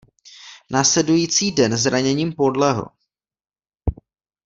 [0.71, 2.85] Následující den zraněním podlehl.